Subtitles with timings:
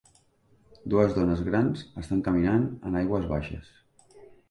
[0.93, 3.73] Dues dones grans estan caminant en aigües baixes.